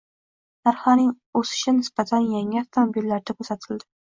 Narxlarning 0.67 1.11
o‘sishi 1.41 1.75
nisbatan 1.75 2.27
yangi 2.37 2.63
avtomobillarda 2.63 3.39
kuzatildi 3.39 3.89